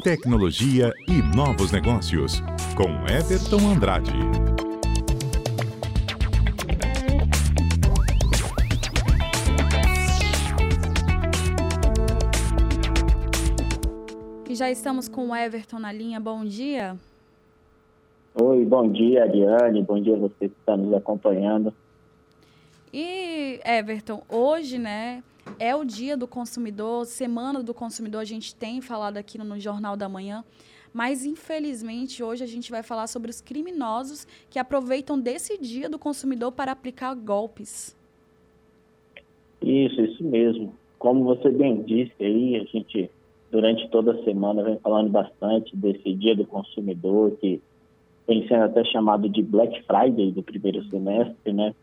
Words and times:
tecnologia 0.00 0.90
e 1.06 1.36
novos 1.36 1.70
negócios, 1.70 2.40
com 2.74 2.88
Everton 3.06 3.68
Andrade. 3.68 4.12
E 14.48 14.54
já 14.54 14.70
estamos 14.70 15.08
com 15.08 15.28
o 15.28 15.36
Everton 15.36 15.78
na 15.78 15.92
linha. 15.92 16.18
Bom 16.18 16.44
dia. 16.44 16.96
Oi, 18.34 18.64
bom 18.64 18.90
dia, 18.90 19.22
Ariane. 19.24 19.82
Bom 19.82 20.00
dia 20.00 20.14
a 20.14 20.18
você 20.18 20.48
que 20.48 20.56
está 20.58 20.76
nos 20.76 20.94
acompanhando. 20.94 21.72
E, 22.92 23.60
Everton, 23.64 24.22
hoje, 24.28 24.78
né, 24.78 25.22
é 25.58 25.74
o 25.74 25.84
dia 25.84 26.16
do 26.16 26.26
consumidor, 26.26 27.06
semana 27.06 27.62
do 27.62 27.74
consumidor, 27.74 28.20
a 28.20 28.24
gente 28.24 28.54
tem 28.54 28.80
falado 28.80 29.16
aqui 29.16 29.38
no 29.38 29.58
Jornal 29.58 29.96
da 29.96 30.08
Manhã, 30.08 30.44
mas 30.92 31.24
infelizmente 31.24 32.22
hoje 32.22 32.44
a 32.44 32.46
gente 32.46 32.70
vai 32.70 32.82
falar 32.82 33.06
sobre 33.06 33.30
os 33.30 33.40
criminosos 33.40 34.26
que 34.50 34.58
aproveitam 34.58 35.18
desse 35.18 35.58
dia 35.58 35.88
do 35.88 35.98
consumidor 35.98 36.52
para 36.52 36.72
aplicar 36.72 37.14
golpes. 37.14 37.96
Isso, 39.60 40.00
isso 40.00 40.24
mesmo. 40.24 40.74
Como 40.98 41.24
você 41.24 41.50
bem 41.50 41.82
disse 41.82 42.12
aí, 42.20 42.56
a 42.56 42.64
gente 42.64 43.10
durante 43.50 43.86
toda 43.90 44.12
a 44.12 44.24
semana 44.24 44.62
vem 44.62 44.78
falando 44.78 45.10
bastante 45.10 45.76
desse 45.76 46.14
dia 46.14 46.34
do 46.34 46.46
consumidor, 46.46 47.32
que 47.32 47.60
tem 48.26 48.48
sendo 48.48 48.64
até 48.64 48.82
chamado 48.84 49.28
de 49.28 49.42
Black 49.42 49.82
Friday 49.82 50.32
do 50.32 50.42
primeiro 50.42 50.82
semestre, 50.88 51.52
né? 51.52 51.74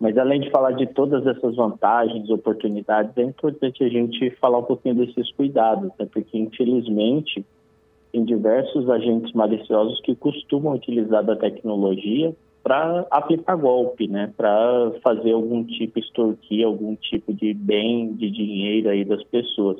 Mas 0.00 0.16
além 0.16 0.40
de 0.40 0.50
falar 0.50 0.72
de 0.72 0.86
todas 0.86 1.26
essas 1.26 1.56
vantagens, 1.56 2.30
oportunidades, 2.30 3.16
é 3.16 3.22
importante 3.22 3.82
a 3.82 3.88
gente 3.88 4.30
falar 4.36 4.58
um 4.58 4.64
pouquinho 4.64 4.94
desses 4.94 5.32
cuidados, 5.32 5.90
né? 5.98 6.06
porque 6.12 6.38
infelizmente 6.38 7.44
tem 8.12 8.24
diversos 8.24 8.88
agentes 8.88 9.32
maliciosos 9.32 10.00
que 10.00 10.14
costumam 10.14 10.74
utilizar 10.74 11.24
da 11.24 11.36
tecnologia 11.36 12.34
para 12.62 13.06
aplicar 13.10 13.56
golpe, 13.56 14.06
né? 14.08 14.32
Para 14.36 14.92
fazer 15.02 15.32
algum 15.32 15.64
tipo 15.64 15.98
extorquir 15.98 16.66
algum 16.66 16.94
tipo 16.96 17.32
de 17.32 17.54
bem, 17.54 18.12
de 18.12 18.30
dinheiro 18.30 18.90
aí 18.90 19.04
das 19.04 19.22
pessoas. 19.24 19.78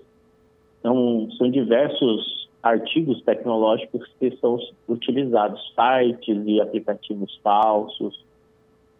Então, 0.80 1.28
são 1.36 1.50
diversos 1.50 2.48
artigos 2.62 3.22
tecnológicos 3.22 4.06
que 4.18 4.30
são 4.38 4.58
utilizados, 4.88 5.60
sites 5.74 6.42
e 6.46 6.60
aplicativos 6.60 7.38
falsos, 7.42 8.24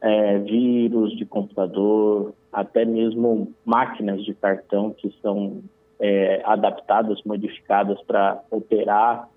é, 0.01 0.39
vírus 0.39 1.17
de 1.17 1.25
computador, 1.25 2.33
até 2.53 2.85
mesmo 2.85 3.53
máquinas 3.65 4.25
de 4.25 4.35
cartão 4.35 4.91
que 4.91 5.13
são 5.21 5.63
é, 6.01 6.41
adaptadas, 6.45 7.21
modificadas 7.25 8.01
para 8.03 8.41
operar 8.51 9.29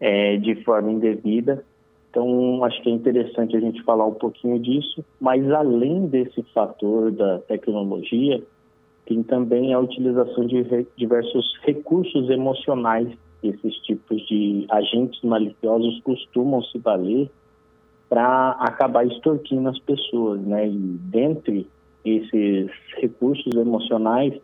é, 0.00 0.36
de 0.36 0.56
forma 0.64 0.90
indevida. 0.90 1.64
Então, 2.10 2.62
acho 2.64 2.80
que 2.82 2.90
é 2.90 2.92
interessante 2.92 3.56
a 3.56 3.60
gente 3.60 3.82
falar 3.82 4.06
um 4.06 4.14
pouquinho 4.14 4.58
disso, 4.58 5.04
mas 5.20 5.50
além 5.50 6.06
desse 6.06 6.42
fator 6.54 7.10
da 7.10 7.38
tecnologia, 7.40 8.40
tem 9.06 9.22
também 9.22 9.74
a 9.74 9.80
utilização 9.80 10.46
de 10.46 10.62
re 10.62 10.86
diversos 10.96 11.58
recursos 11.62 12.30
emocionais 12.30 13.08
que 13.40 13.48
esses 13.48 13.74
tipos 13.82 14.24
de 14.26 14.64
agentes 14.70 15.20
maliciosos 15.22 16.00
costumam 16.02 16.62
se 16.62 16.78
valer 16.78 17.28
para 18.14 18.50
acabar 18.60 19.04
extorquindo 19.04 19.68
as 19.68 19.78
pessoas, 19.80 20.40
né? 20.40 20.68
E 20.68 20.78
dentre 21.10 21.66
esses 22.04 22.70
recursos 22.98 23.52
emocionais, 23.56 24.34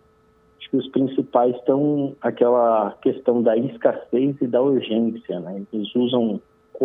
acho 0.58 0.70
que 0.70 0.76
os 0.76 0.88
principais 0.88 1.54
estão 1.54 2.16
aquela 2.20 2.96
questão 3.00 3.40
da 3.40 3.56
escassez 3.56 4.34
e 4.40 4.46
da 4.48 4.60
urgência, 4.60 5.38
né? 5.38 5.62
Eles 5.72 5.94
usam 5.94 6.40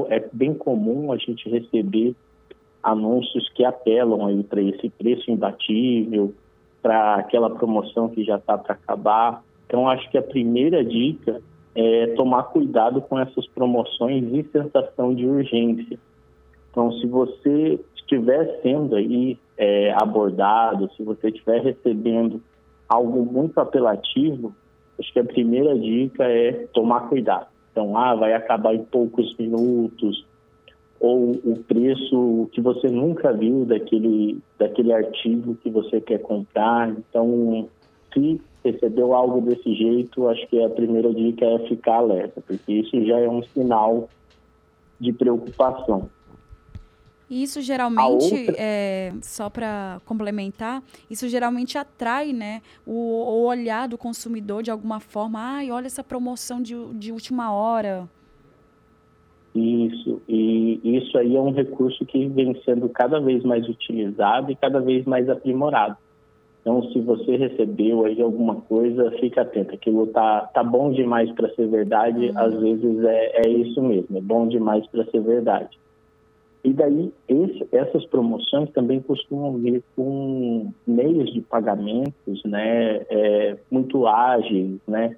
é 0.10 0.30
bem 0.32 0.54
comum 0.54 1.12
a 1.12 1.18
gente 1.18 1.50
receber 1.50 2.14
anúncios 2.84 3.50
que 3.56 3.66
apelam 3.66 4.28
aí 4.28 4.44
para 4.44 4.62
esse 4.62 4.88
preço 4.90 5.32
imbatível, 5.32 6.36
para 6.84 7.16
aquela 7.16 7.50
promoção 7.50 8.10
que 8.10 8.24
já 8.24 8.36
está 8.36 8.60
para 8.60 8.76
acabar. 8.76 9.44
Então, 9.66 9.90
acho 9.90 10.08
que 10.12 10.20
a 10.20 10.22
primeira 10.22 10.86
dica 10.86 11.42
é 11.74 12.08
tomar 12.16 12.44
cuidado 12.44 13.02
com 13.02 13.18
essas 13.18 13.48
promoções 13.48 14.24
e 14.32 14.44
sensação 14.52 15.16
de 15.16 15.26
urgência. 15.26 15.98
Então, 16.76 16.92
se 16.92 17.08
você 17.08 17.80
estiver 17.96 18.60
sendo 18.62 18.98
aí 18.98 19.40
é, 19.58 19.94
abordado, 19.94 20.92
se 20.98 21.04
você 21.04 21.30
estiver 21.30 21.62
recebendo 21.62 22.44
algo 22.90 23.26
muito 23.26 23.58
apelativo, 23.62 24.54
acho 25.00 25.14
que 25.14 25.20
a 25.22 25.24
primeira 25.24 25.74
dica 25.80 26.26
é 26.26 26.68
tomar 26.74 27.08
cuidado. 27.08 27.48
Então, 27.72 27.98
ah, 27.98 28.14
vai 28.14 28.34
acabar 28.34 28.76
em 28.76 28.84
poucos 28.84 29.34
minutos, 29.38 30.26
ou 31.00 31.32
o 31.46 31.64
preço 31.66 32.50
que 32.52 32.60
você 32.60 32.90
nunca 32.90 33.32
viu 33.32 33.64
daquele, 33.64 34.40
daquele 34.60 34.92
artigo 34.92 35.56
que 35.56 35.70
você 35.70 36.02
quer 36.02 36.20
comprar. 36.20 36.90
Então, 36.90 37.70
se 38.14 38.42
recebeu 38.66 39.14
algo 39.14 39.40
desse 39.40 39.74
jeito, 39.74 40.28
acho 40.28 40.46
que 40.48 40.62
a 40.62 40.70
primeira 40.70 41.14
dica 41.14 41.46
é 41.46 41.60
ficar 41.70 42.00
alerta, 42.00 42.44
porque 42.46 42.74
isso 42.74 43.02
já 43.06 43.18
é 43.18 43.30
um 43.30 43.44
sinal 43.44 44.10
de 45.00 45.14
preocupação. 45.14 46.10
Isso 47.30 47.60
geralmente, 47.62 48.34
outra... 48.34 48.56
é, 48.58 49.12
só 49.22 49.50
para 49.50 50.00
complementar, 50.06 50.84
isso 51.10 51.28
geralmente 51.28 51.78
atrai 51.78 52.32
né, 52.32 52.62
o, 52.86 52.92
o, 52.92 53.46
olhar 53.46 53.88
do 53.88 53.98
consumidor 53.98 54.62
de 54.62 54.70
alguma 54.70 55.00
forma. 55.00 55.40
Ai, 55.40 55.72
olha 55.72 55.88
essa 55.88 56.04
promoção 56.04 56.62
de, 56.62 56.76
de 56.94 57.12
última 57.12 57.52
hora. 57.52 58.08
Isso, 59.56 60.22
e 60.28 60.82
isso 60.84 61.18
aí 61.18 61.36
é 61.36 61.40
um 61.40 61.52
recurso 61.52 62.06
que 62.06 62.28
vem 62.28 62.62
sendo 62.66 62.90
cada 62.90 63.20
vez 63.20 63.42
mais 63.44 63.68
utilizado 63.68 64.52
e 64.52 64.56
cada 64.56 64.80
vez 64.82 65.06
mais 65.06 65.30
aprimorado. 65.30 65.98
Então, 66.62 66.84
se 66.92 67.00
você 67.00 67.38
recebeu 67.38 68.06
aí 68.06 68.20
alguma 68.22 68.56
coisa, 68.56 69.12
fica 69.20 69.42
atento. 69.42 69.74
Aquilo 69.74 70.08
tá, 70.08 70.42
tá 70.54 70.64
bom 70.64 70.92
demais 70.92 71.32
para 71.32 71.48
ser 71.54 71.68
verdade, 71.68 72.30
uhum. 72.30 72.40
às 72.40 72.60
vezes 72.60 73.04
é, 73.04 73.48
é 73.48 73.50
isso 73.50 73.82
mesmo, 73.82 74.18
é 74.18 74.22
bom 74.22 74.48
demais 74.48 74.86
para 74.88 75.06
ser 75.06 75.22
verdade. 75.22 75.80
E 76.66 76.74
daí, 76.74 77.14
esse, 77.28 77.68
essas 77.72 78.04
promoções 78.08 78.72
também 78.72 79.00
costumam 79.00 79.54
vir 79.60 79.84
com 79.96 80.74
meios 80.88 81.32
de 81.32 81.40
pagamentos 81.42 82.44
né, 82.44 83.06
é, 83.08 83.56
muito 83.70 84.08
ágeis, 84.08 84.80
né? 84.88 85.16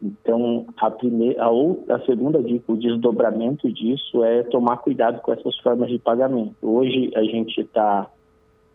Então, 0.00 0.64
a, 0.76 0.88
primeira, 0.88 1.42
a, 1.42 1.50
outra, 1.50 1.96
a 1.96 2.06
segunda 2.06 2.40
dica, 2.40 2.70
o 2.70 2.76
desdobramento 2.76 3.68
disso 3.72 4.22
é 4.22 4.44
tomar 4.44 4.76
cuidado 4.76 5.20
com 5.22 5.32
essas 5.32 5.58
formas 5.58 5.88
de 5.88 5.98
pagamento. 5.98 6.54
Hoje, 6.62 7.10
a 7.16 7.22
gente 7.24 7.62
está 7.62 8.08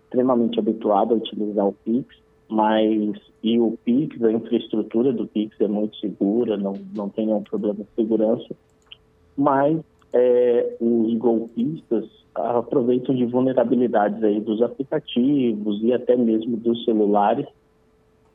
extremamente 0.03 0.59
habituado 0.59 1.13
a 1.13 1.17
utilizar 1.17 1.65
o 1.65 1.73
Pix, 1.85 2.13
mas 2.49 3.15
e 3.41 3.57
o 3.57 3.77
Pix, 3.85 4.21
a 4.21 4.33
infraestrutura 4.33 5.13
do 5.13 5.27
Pix 5.27 5.55
é 5.61 5.67
muito 5.67 5.95
segura, 5.95 6.57
não, 6.57 6.73
não 6.93 7.07
tem 7.07 7.27
nenhum 7.27 7.43
problema 7.43 7.75
de 7.75 7.87
segurança, 7.95 8.53
mas 9.37 9.79
é, 10.13 10.75
os 10.79 11.13
golpistas 11.17 12.05
aproveitam 12.33 13.13
de 13.15 13.25
vulnerabilidades 13.25 14.23
aí 14.23 14.39
dos 14.39 14.61
aplicativos 14.61 15.81
e 15.83 15.93
até 15.93 16.15
mesmo 16.15 16.57
dos 16.57 16.83
celulares 16.85 17.45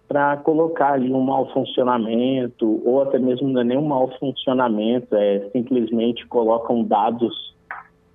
para 0.08 0.36
colocar 0.36 0.92
ali 0.92 1.12
um 1.12 1.20
mau 1.20 1.50
funcionamento 1.52 2.80
ou 2.84 3.02
até 3.02 3.18
mesmo 3.18 3.48
não 3.48 3.60
é 3.60 3.64
nem 3.64 3.78
um 3.78 3.86
mau 3.86 4.08
funcionamento, 4.18 5.14
é 5.16 5.48
simplesmente 5.50 6.26
colocam 6.28 6.84
dados 6.84 7.54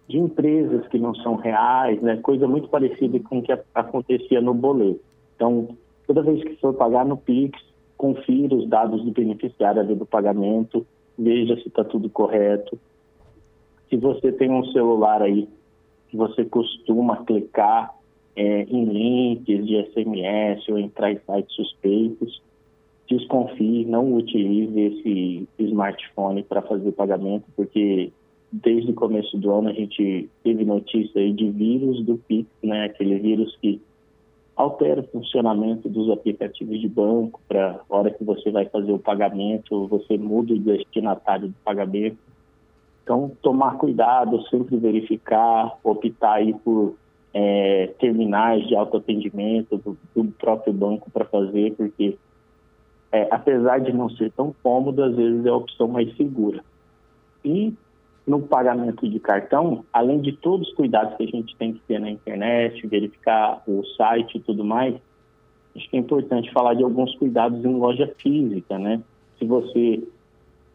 de 0.08 0.18
empresas 0.18 0.88
que 0.88 0.98
não 0.98 1.14
são 1.16 1.36
reais, 1.36 2.02
né? 2.02 2.18
Coisa 2.18 2.48
muito 2.48 2.70
parecida 2.70 3.20
com 3.20 3.40
o 3.40 3.42
que 3.42 3.54
acontecia 3.74 4.42
no 4.42 4.54
boleto. 4.54 5.02
Então, 5.36 5.70
toda 6.08 6.22
vez 6.22 6.44
que 6.44 6.56
for 6.58 6.74
pagar 6.74 7.06
no 7.06 7.18
Pix, 7.18 7.60
confira 7.98 8.56
os 8.56 8.68
dados 8.68 9.04
do 9.04 9.12
beneficiário 9.12 9.82
ali 9.82 9.96
do 9.96 10.06
pagamento, 10.06 10.86
veja 11.18 11.56
se 11.58 11.68
está 11.68 11.84
tudo 11.84 12.10
correto, 12.10 12.78
se 13.92 13.98
você 13.98 14.32
tem 14.32 14.50
um 14.50 14.66
celular 14.72 15.22
aí 15.22 15.50
que 16.08 16.16
você 16.16 16.46
costuma 16.46 17.26
clicar 17.26 17.94
é, 18.38 18.64
em 18.64 18.86
links 18.86 19.68
de 19.68 19.86
SMS 19.92 20.68
ou 20.70 20.80
entrar 20.80 21.12
em 21.12 21.20
sites 21.20 21.54
suspeitos, 21.54 22.42
desconfie, 23.10 23.86
não 23.86 24.16
utilize 24.16 24.80
esse 24.80 25.48
smartphone 25.60 26.42
para 26.44 26.62
fazer 26.62 26.94
pagamento, 26.94 27.44
porque 27.54 28.14
desde 28.50 28.92
o 28.92 28.96
começo 28.96 29.38
do 29.38 29.52
ano 29.52 29.70
a 29.70 29.74
gente 29.74 30.30
teve 30.42 30.64
notícia 30.64 31.30
de 31.34 31.50
vírus 31.50 32.02
do 32.06 32.18
Pix, 32.18 32.50
né? 32.64 32.86
Aquele 32.86 33.20
vírus 33.20 33.58
que 33.62 33.82
altera 34.56 35.02
o 35.02 35.08
funcionamento 35.08 35.90
dos 35.90 36.10
aplicativos 36.10 36.80
de 36.80 36.88
banco 36.88 37.42
para 37.46 37.82
hora 37.90 38.12
que 38.12 38.24
você 38.24 38.52
vai 38.52 38.66
fazer 38.66 38.94
o 38.94 39.00
pagamento, 39.00 39.88
você 39.88 40.18
muda 40.18 40.54
o 40.54 40.60
destinatário 40.60 41.50
do 41.50 41.56
pagamento 41.66 42.18
então, 43.04 43.32
tomar 43.42 43.78
cuidado, 43.78 44.42
sempre 44.48 44.78
verificar, 44.78 45.78
optar 45.84 46.34
aí 46.34 46.54
por 46.54 46.96
é, 47.34 47.88
terminais 48.00 48.68
de 48.68 48.76
autoatendimento 48.76 49.78
do, 49.78 49.98
do 50.16 50.32
próprio 50.34 50.74
banco 50.74 51.10
para 51.10 51.26
fazer, 51.26 51.74
porque 51.76 52.18
é, 53.12 53.28
apesar 53.32 53.80
de 53.80 53.92
não 53.92 54.10
ser 54.10 54.32
tão 54.32 54.54
cômodo, 54.64 55.04
às 55.04 55.16
vezes 55.16 55.46
é 55.46 55.50
a 55.50 55.56
opção 55.56 55.88
mais 55.88 56.16
segura. 56.16 56.64
E 57.44 57.74
no 58.26 58.42
pagamento 58.42 59.10
de 59.10 59.20
cartão, 59.20 59.84
além 59.92 60.22
de 60.22 60.32
todos 60.34 60.70
os 60.70 60.74
cuidados 60.76 61.16
que 61.18 61.24
a 61.24 61.28
gente 61.28 61.56
tem 61.58 61.74
que 61.74 61.80
ter 61.82 62.00
na 62.00 62.10
internet, 62.10 62.86
verificar 62.88 63.64
o 63.68 63.84
site 63.98 64.38
e 64.38 64.42
tudo 64.42 64.64
mais, 64.64 64.96
acho 65.76 65.90
que 65.90 65.98
é 65.98 66.00
importante 66.00 66.52
falar 66.52 66.76
de 66.76 66.84
alguns 66.84 67.16
cuidados 67.16 67.64
em 67.66 67.74
loja 67.74 68.14
física, 68.18 68.78
né? 68.78 69.02
Se 69.40 69.46
você 69.46 70.04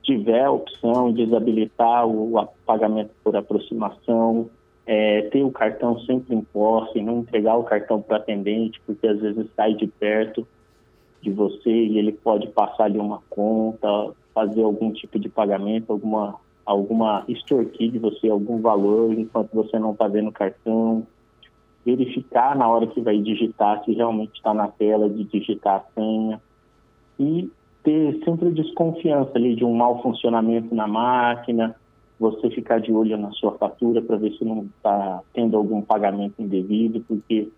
tiver 0.07 0.45
a 0.45 0.51
opção 0.51 1.13
de 1.13 1.25
desabilitar 1.25 2.07
o 2.07 2.49
pagamento 2.65 3.11
por 3.25 3.37
aproximação, 3.37 4.49
é, 4.87 5.23
ter 5.23 5.43
o 5.43 5.51
cartão 5.51 5.99
sempre 6.01 6.35
em 6.35 6.41
posse, 6.41 7.03
não 7.03 7.19
entregar 7.19 7.57
o 7.57 7.65
cartão 7.65 8.01
para 8.01 8.19
atendente, 8.19 8.81
porque 8.87 9.07
às 9.07 9.21
vezes 9.21 9.49
sai 9.57 9.75
de 9.75 9.89
perto 9.89 10.47
de 11.21 11.31
você 11.31 11.71
e 11.71 11.99
ele 11.99 12.13
pode 12.13 12.47
passar 12.49 12.85
ali 12.85 12.99
uma 12.99 13.21
conta, 13.29 13.89
fazer 14.33 14.63
algum 14.63 14.93
tipo 14.93 15.19
de 15.19 15.29
pagamento, 15.29 15.93
alguma 15.93 16.37
alguma 16.65 17.25
extorquir 17.29 17.93
de 17.93 17.99
você 17.99 18.29
algum 18.29 18.61
valor 18.61 19.13
enquanto 19.13 19.53
você 19.53 19.79
não 19.79 19.93
está 19.93 20.09
vendo 20.09 20.29
o 20.29 20.33
cartão, 20.33 21.07
verificar 21.85 22.57
na 22.57 22.69
hora 22.69 22.87
que 22.87 23.01
vai 23.01 23.19
digitar 23.19 23.85
se 23.85 23.93
realmente 23.93 24.35
está 24.35 24.53
na 24.53 24.69
tela 24.69 25.09
de 25.09 25.25
digitar 25.25 25.77
a 25.77 25.95
senha. 25.95 26.41
E 27.19 27.51
ter 27.87 28.21
sempre 28.25 28.51
desconfiança 28.51 29.31
ali 29.37 29.55
de 29.55 29.65
um 29.65 29.73
mau 29.73 30.03
funcionamento 30.03 30.75
na 30.75 30.89
máquina, 30.89 31.77
você 32.19 32.51
ficar 32.51 32.81
de 32.81 32.93
olho 32.93 33.17
na 33.17 33.31
sua 33.31 33.53
fatura 33.53 34.03
para 34.03 34.17
ver 34.17 34.33
se 34.33 34.45
não 34.45 34.65
está 34.65 35.23
tendo 35.33 35.57
algum 35.57 35.81
pagamento 35.81 36.43
indevido, 36.43 37.05
porque 37.07 37.49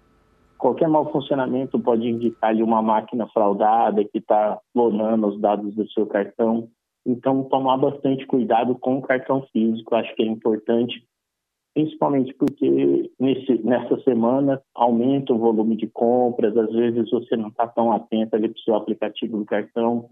qualquer 0.59 0.87
mau 0.87 1.11
funcionamento 1.11 1.81
pode 1.81 2.07
indicar 2.07 2.51
ali 2.51 2.63
uma 2.63 2.83
máquina 2.83 3.27
fraudada 3.29 4.05
que 4.05 4.19
está 4.19 4.59
clonando 4.75 5.29
os 5.29 5.41
dados 5.41 5.75
do 5.75 5.89
seu 5.93 6.07
cartão. 6.07 6.69
Então, 7.07 7.45
tomar 7.45 7.79
bastante 7.79 8.27
cuidado 8.27 8.75
com 8.75 8.99
o 8.99 9.03
cartão 9.03 9.47
físico, 9.51 9.95
acho 9.95 10.15
que 10.15 10.23
é 10.23 10.27
importante, 10.27 11.03
principalmente 11.79 12.35
porque 12.35 13.09
nesse, 13.21 13.57
nessa 13.63 14.01
semana 14.03 14.61
aumenta 14.75 15.33
o 15.33 15.39
volume 15.39 15.77
de 15.77 15.87
compras, 15.87 16.57
às 16.57 16.73
vezes 16.73 17.09
você 17.09 17.37
não 17.37 17.51
está 17.51 17.69
tão 17.69 17.93
atento 17.93 18.35
ali 18.35 18.49
para 18.49 18.59
o 18.59 18.63
seu 18.63 18.75
aplicativo 18.75 19.39
do 19.39 19.45
cartão 19.45 20.11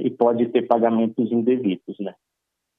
e 0.00 0.10
pode 0.10 0.48
ter 0.48 0.66
pagamentos 0.66 1.30
indevidos, 1.30 1.96
né? 2.00 2.12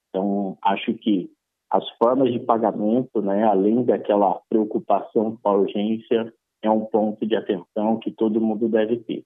Então, 0.10 0.58
acho 0.62 0.94
que 0.96 1.31
as 1.69 1.90
formas 1.92 2.34
de 2.34 2.40
pagamento, 2.40 3.22
né, 3.22 3.46
além 3.46 3.86
daquela 3.86 4.42
preocupação 4.50 5.38
com 5.42 5.50
a 5.50 5.54
urgência, 5.54 6.34
é 6.62 6.69
um 6.69 6.84
ponto 6.84 7.25
de 7.25 7.38
atenção 7.38 7.98
que 7.98 8.12
todo 8.12 8.42
mundo 8.42 8.68
deve 8.68 8.98
ter. 8.98 9.24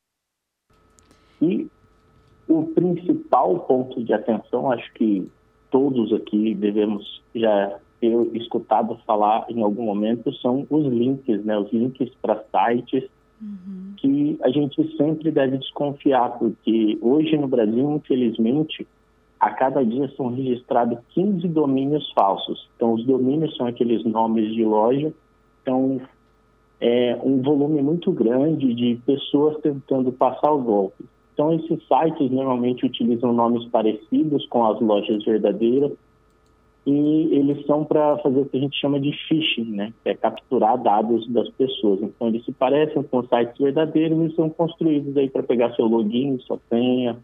E 1.41 1.67
o 2.47 2.67
principal 2.67 3.61
ponto 3.61 4.03
de 4.03 4.13
atenção, 4.13 4.71
acho 4.71 4.93
que 4.93 5.27
todos 5.71 6.13
aqui 6.13 6.53
devemos 6.53 7.23
já 7.33 7.79
ter 7.99 8.11
escutado 8.35 8.97
falar 9.05 9.45
em 9.49 9.61
algum 9.61 9.83
momento, 9.83 10.33
são 10.35 10.65
os 10.69 10.85
links, 10.85 11.43
né? 11.43 11.57
Os 11.57 11.71
links 11.71 12.11
para 12.21 12.43
sites 12.51 13.09
uhum. 13.41 13.93
que 13.97 14.37
a 14.41 14.49
gente 14.49 14.95
sempre 14.97 15.31
deve 15.31 15.57
desconfiar, 15.57 16.37
porque 16.37 16.97
hoje 17.01 17.37
no 17.37 17.47
Brasil, 17.47 17.91
infelizmente, 17.95 18.87
a 19.39 19.51
cada 19.51 19.83
dia 19.83 20.11
são 20.15 20.33
registrados 20.33 20.99
15 21.13 21.47
domínios 21.49 22.11
falsos. 22.13 22.67
Então, 22.75 22.93
os 22.93 23.05
domínios 23.05 23.55
são 23.55 23.67
aqueles 23.67 24.03
nomes 24.03 24.53
de 24.53 24.63
loja, 24.63 25.13
então 25.61 26.01
é 26.79 27.17
um 27.23 27.41
volume 27.41 27.81
muito 27.81 28.11
grande 28.11 28.73
de 28.73 28.99
pessoas 29.05 29.57
tentando 29.61 30.11
passar 30.11 30.51
o 30.51 30.61
golpe. 30.61 31.05
Então, 31.33 31.53
esses 31.53 31.79
sites 31.87 32.31
normalmente 32.31 32.85
utilizam 32.85 33.33
nomes 33.33 33.65
parecidos 33.65 34.45
com 34.47 34.65
as 34.65 34.79
lojas 34.79 35.23
verdadeiras 35.23 35.91
e 36.85 37.29
eles 37.31 37.65
são 37.65 37.83
para 37.83 38.17
fazer 38.19 38.41
o 38.41 38.45
que 38.45 38.57
a 38.57 38.59
gente 38.59 38.79
chama 38.79 38.99
de 38.99 39.11
phishing, 39.27 39.71
né? 39.71 39.91
Que 40.03 40.09
é 40.11 40.15
capturar 40.15 40.77
dados 40.77 41.27
das 41.29 41.49
pessoas. 41.49 42.01
Então, 42.03 42.27
eles 42.27 42.45
se 42.45 42.51
parecem 42.51 43.01
com 43.01 43.23
sites 43.23 43.57
verdadeiros 43.57 44.31
e 44.31 44.35
são 44.35 44.49
construídos 44.49 45.17
aí 45.17 45.27
para 45.27 45.41
pegar 45.41 45.73
seu 45.75 45.85
login, 45.85 46.37
sua 46.39 46.59
senha, 46.69 47.17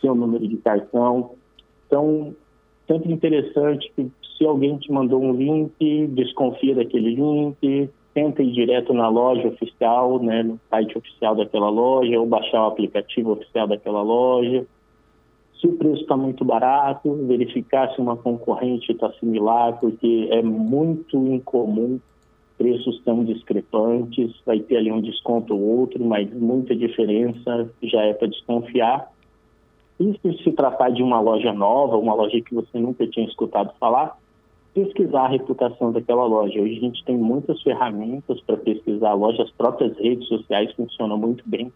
seu 0.00 0.14
número 0.14 0.46
de 0.46 0.56
cartão. 0.58 1.32
Então, 1.86 2.34
sempre 2.86 3.12
interessante 3.12 3.90
que 3.96 4.08
se 4.38 4.46
alguém 4.46 4.76
te 4.78 4.92
mandou 4.92 5.20
um 5.20 5.32
link, 5.32 6.06
desconfia 6.08 6.76
daquele 6.76 7.14
link, 7.14 7.90
tenta 8.14 8.42
ir 8.42 8.52
direto 8.52 8.94
na 8.94 9.08
loja 9.08 9.48
oficial, 9.48 10.22
né, 10.22 10.42
no 10.42 10.60
site 10.70 10.96
oficial 10.96 11.34
daquela 11.34 11.68
loja, 11.68 12.18
ou 12.18 12.26
baixar 12.26 12.62
o 12.62 12.68
aplicativo 12.68 13.32
oficial 13.32 13.66
daquela 13.66 14.02
loja. 14.02 14.64
Se 15.60 15.66
o 15.66 15.76
preço 15.76 16.02
está 16.02 16.16
muito 16.16 16.44
barato, 16.44 17.14
verificar 17.26 17.92
se 17.94 18.00
uma 18.00 18.16
concorrente 18.16 18.92
está 18.92 19.10
similar, 19.14 19.78
porque 19.80 20.28
é 20.30 20.42
muito 20.42 21.16
incomum 21.16 21.98
preços 22.58 23.00
tão 23.04 23.24
discrepantes. 23.24 24.34
Vai 24.44 24.60
ter 24.60 24.76
ali 24.76 24.92
um 24.92 25.00
desconto 25.00 25.54
ou 25.54 25.80
outro, 25.80 26.04
mas 26.04 26.30
muita 26.32 26.74
diferença 26.74 27.70
já 27.82 28.02
é 28.02 28.12
para 28.12 28.28
desconfiar. 28.28 29.10
E 29.98 30.18
se 30.20 30.42
se 30.42 30.52
tratar 30.52 30.90
de 30.90 31.02
uma 31.02 31.20
loja 31.20 31.52
nova, 31.52 31.96
uma 31.96 32.14
loja 32.14 32.40
que 32.40 32.54
você 32.54 32.78
nunca 32.78 33.06
tinha 33.06 33.26
escutado 33.26 33.72
falar, 33.80 34.18
pesquisar 34.74 35.22
a 35.22 35.28
reputação 35.28 35.90
daquela 35.90 36.26
loja. 36.26 36.60
Hoje 36.60 36.76
a 36.76 36.80
gente 36.80 37.02
tem 37.04 37.16
muitas 37.16 37.62
ferramentas 37.62 38.38
para 38.42 38.58
pesquisar 38.58 39.10
a 39.10 39.14
loja, 39.14 39.42
as 39.42 39.50
próprias 39.52 39.96
redes 39.96 40.28
sociais 40.28 40.70
funcionam 40.74 41.16
muito 41.16 41.42
bem. 41.48 41.72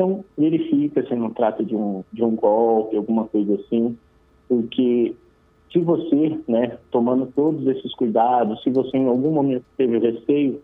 Então, 0.00 0.24
verifica 0.38 1.06
se 1.06 1.14
não 1.14 1.28
trata 1.28 1.62
de 1.62 1.76
um, 1.76 2.02
de 2.10 2.24
um 2.24 2.34
golpe, 2.34 2.96
alguma 2.96 3.26
coisa 3.26 3.56
assim, 3.56 3.98
porque 4.48 5.14
se 5.70 5.78
você, 5.78 6.40
né, 6.48 6.78
tomando 6.90 7.30
todos 7.36 7.66
esses 7.66 7.94
cuidados, 7.94 8.62
se 8.62 8.70
você 8.70 8.96
em 8.96 9.06
algum 9.06 9.30
momento 9.30 9.62
teve 9.76 9.98
receio, 9.98 10.62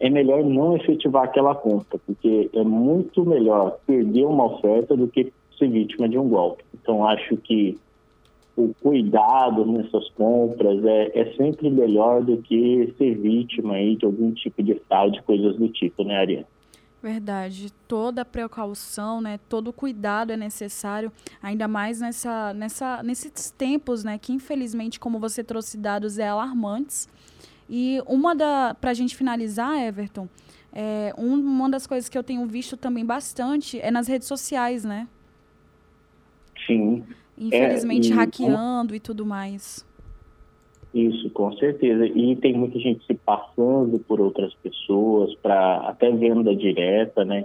é 0.00 0.10
melhor 0.10 0.42
não 0.42 0.74
efetivar 0.74 1.22
aquela 1.22 1.54
conta, 1.54 2.00
porque 2.04 2.50
é 2.52 2.64
muito 2.64 3.24
melhor 3.24 3.78
perder 3.86 4.24
uma 4.24 4.56
oferta 4.56 4.96
do 4.96 5.06
que 5.06 5.32
ser 5.56 5.68
vítima 5.68 6.08
de 6.08 6.18
um 6.18 6.28
golpe. 6.28 6.64
Então, 6.82 7.06
acho 7.06 7.36
que 7.36 7.78
o 8.56 8.74
cuidado 8.82 9.64
nessas 9.64 10.08
compras 10.14 10.84
é, 10.84 11.12
é 11.16 11.32
sempre 11.36 11.70
melhor 11.70 12.24
do 12.24 12.38
que 12.38 12.92
ser 12.98 13.14
vítima 13.14 13.74
aí 13.74 13.94
de 13.94 14.04
algum 14.04 14.32
tipo 14.32 14.64
de 14.64 14.74
fraude, 14.88 15.22
coisas 15.22 15.54
do 15.54 15.68
tipo, 15.68 16.02
né, 16.02 16.16
Ariane? 16.16 16.46
Verdade. 17.02 17.72
Toda 17.88 18.24
precaução, 18.24 19.20
né? 19.20 19.40
Todo 19.48 19.72
cuidado 19.72 20.32
é 20.32 20.36
necessário, 20.36 21.10
ainda 21.42 21.66
mais 21.66 22.00
nessa, 22.00 22.52
nessa, 22.52 23.02
nesses 23.02 23.50
tempos, 23.50 24.04
né? 24.04 24.18
Que 24.18 24.32
infelizmente, 24.32 25.00
como 25.00 25.18
você 25.18 25.42
trouxe 25.42 25.78
dados, 25.78 26.18
é 26.18 26.28
alarmantes. 26.28 27.08
E 27.68 28.02
uma 28.06 28.34
da, 28.34 28.76
para 28.78 28.90
a 28.90 28.94
gente 28.94 29.16
finalizar, 29.16 29.78
Everton, 29.80 30.28
é, 30.72 31.14
um, 31.16 31.34
uma 31.34 31.70
das 31.70 31.86
coisas 31.86 32.08
que 32.08 32.18
eu 32.18 32.22
tenho 32.22 32.44
visto 32.46 32.76
também 32.76 33.04
bastante 33.04 33.80
é 33.80 33.90
nas 33.90 34.06
redes 34.06 34.28
sociais, 34.28 34.84
né? 34.84 35.08
Sim. 36.66 37.02
Infelizmente, 37.38 38.10
é, 38.10 38.14
e, 38.14 38.16
hackeando 38.16 38.94
e 38.94 39.00
tudo 39.00 39.24
mais. 39.24 39.86
Isso, 40.92 41.30
com 41.30 41.52
certeza. 41.56 42.06
E 42.06 42.36
tem 42.36 42.52
muita 42.52 42.78
gente 42.78 43.06
se 43.06 43.14
passando 43.30 44.00
por 44.00 44.20
outras 44.20 44.52
pessoas 44.54 45.32
para 45.36 45.76
até 45.88 46.10
venda 46.10 46.54
direta, 46.54 47.24
né? 47.24 47.44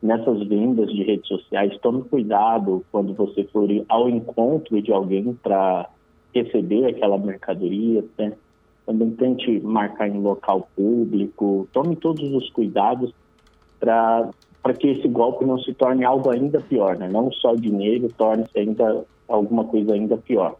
Nessas 0.00 0.46
vendas 0.46 0.90
de 0.90 1.02
redes 1.02 1.26
sociais, 1.28 1.76
tome 1.82 2.02
cuidado 2.04 2.82
quando 2.90 3.12
você 3.12 3.44
for 3.44 3.68
ao 3.90 4.08
encontro 4.08 4.80
de 4.80 4.90
alguém 4.90 5.36
para 5.42 5.86
receber 6.34 6.86
aquela 6.86 7.18
mercadoria, 7.18 8.02
né? 8.16 8.32
Também 8.86 9.10
tente 9.10 9.60
marcar 9.60 10.08
em 10.08 10.22
local 10.22 10.66
público, 10.74 11.68
tome 11.74 11.94
todos 11.96 12.32
os 12.32 12.48
cuidados 12.50 13.12
para 13.78 14.30
que 14.78 14.88
esse 14.88 15.08
golpe 15.08 15.44
não 15.44 15.58
se 15.58 15.74
torne 15.74 16.06
algo 16.06 16.30
ainda 16.30 16.58
pior, 16.58 16.96
né? 16.96 17.06
Não 17.06 17.30
só 17.32 17.54
dinheiro, 17.54 18.08
torne-se 18.16 18.58
ainda 18.58 19.04
alguma 19.28 19.64
coisa 19.64 19.92
ainda 19.92 20.16
pior. 20.16 20.56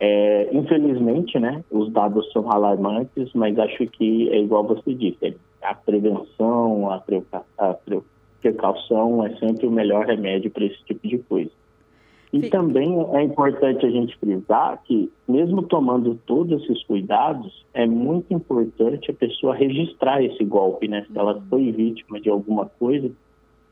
É, 0.00 0.48
infelizmente, 0.52 1.38
né, 1.38 1.64
os 1.70 1.90
dados 1.92 2.30
são 2.32 2.50
alarmantes, 2.50 3.30
mas 3.34 3.58
acho 3.58 3.86
que 3.86 4.28
é 4.30 4.38
igual 4.40 4.64
você 4.64 4.92
disse, 4.92 5.36
a 5.62 5.74
prevenção, 5.74 6.90
a, 6.90 7.02
a 7.58 7.76
precaução 8.40 9.24
é 9.24 9.34
sempre 9.36 9.66
o 9.66 9.70
melhor 9.70 10.04
remédio 10.06 10.50
para 10.50 10.64
esse 10.64 10.82
tipo 10.84 11.06
de 11.06 11.18
coisa. 11.18 11.50
E 12.34 12.42
Sim. 12.42 12.50
também 12.50 12.98
é 13.12 13.22
importante 13.22 13.86
a 13.86 13.90
gente 13.90 14.18
frisar 14.18 14.82
que, 14.84 15.08
mesmo 15.28 15.62
tomando 15.62 16.18
todos 16.26 16.64
esses 16.64 16.82
cuidados, 16.82 17.64
é 17.72 17.86
muito 17.86 18.34
importante 18.34 19.08
a 19.08 19.14
pessoa 19.14 19.54
registrar 19.54 20.20
esse 20.20 20.44
golpe, 20.44 20.88
né? 20.88 21.06
Se 21.08 21.16
ela 21.16 21.34
uhum. 21.36 21.42
foi 21.48 21.70
vítima 21.70 22.20
de 22.20 22.28
alguma 22.28 22.66
coisa, 22.66 23.08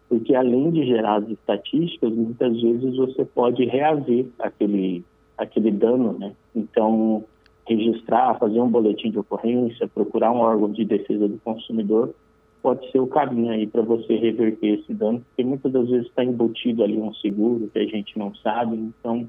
porque 0.08 0.32
além 0.32 0.70
de 0.70 0.86
gerar 0.86 1.16
as 1.16 1.28
estatísticas, 1.28 2.12
muitas 2.12 2.62
vezes 2.62 2.96
você 2.96 3.24
pode 3.24 3.64
reaver 3.64 4.26
aquele, 4.38 5.02
aquele 5.36 5.70
dano, 5.70 6.18
né? 6.18 6.32
Então, 6.54 7.24
registrar, 7.66 8.38
fazer 8.38 8.60
um 8.60 8.68
boletim 8.68 9.10
de 9.10 9.18
ocorrência, 9.18 9.88
procurar 9.88 10.32
um 10.32 10.40
órgão 10.40 10.70
de 10.70 10.84
defesa 10.84 11.28
do 11.28 11.38
consumidor 11.38 12.14
pode 12.62 12.88
ser 12.92 13.00
o 13.00 13.06
caminho 13.08 13.50
aí 13.50 13.66
para 13.66 13.82
você 13.82 14.14
reverter 14.14 14.78
esse 14.78 14.94
dano, 14.94 15.20
porque 15.20 15.42
muitas 15.42 15.72
das 15.72 15.88
vezes 15.88 16.06
está 16.06 16.24
embutido 16.24 16.84
ali 16.84 16.96
um 16.96 17.12
seguro 17.14 17.68
que 17.68 17.78
a 17.78 17.86
gente 17.86 18.16
não 18.16 18.32
sabe, 18.36 18.76
então 18.76 19.28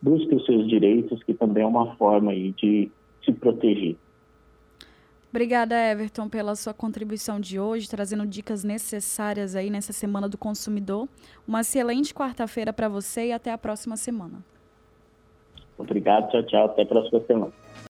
busque 0.00 0.34
os 0.34 0.46
seus 0.46 0.68
direitos, 0.68 1.22
que 1.24 1.34
também 1.34 1.64
é 1.64 1.66
uma 1.66 1.96
forma 1.96 2.30
aí 2.30 2.52
de 2.52 2.90
se 3.24 3.32
proteger. 3.32 3.96
Obrigada, 5.30 5.74
Everton, 5.74 6.28
pela 6.28 6.54
sua 6.54 6.72
contribuição 6.72 7.40
de 7.40 7.58
hoje, 7.58 7.90
trazendo 7.90 8.24
dicas 8.24 8.62
necessárias 8.62 9.56
aí 9.56 9.68
nessa 9.68 9.92
Semana 9.92 10.28
do 10.28 10.38
Consumidor. 10.38 11.08
Uma 11.48 11.62
excelente 11.62 12.14
quarta-feira 12.14 12.72
para 12.72 12.88
você 12.88 13.28
e 13.28 13.32
até 13.32 13.50
a 13.50 13.58
próxima 13.58 13.96
semana. 13.96 14.44
Obrigado, 15.78 16.30
tchau, 16.30 16.42
tchau. 16.44 16.64
Até 16.66 16.82
a 16.82 16.86
próxima 16.86 17.20
semana. 17.26 17.63